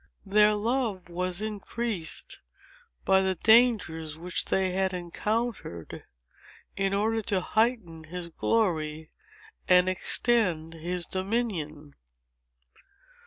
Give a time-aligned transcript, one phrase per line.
[0.25, 2.39] Their love was increased
[3.05, 6.05] by the dangers which they had encountered
[6.75, 9.11] in order to heighten his glory
[9.67, 11.93] and extend his dominion.